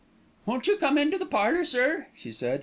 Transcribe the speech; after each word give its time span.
"Won't 0.47 0.65
you 0.65 0.77
come 0.77 0.97
into 0.97 1.19
the 1.19 1.27
parlour, 1.27 1.63
sir?" 1.63 2.07
she 2.15 2.31
said. 2.31 2.59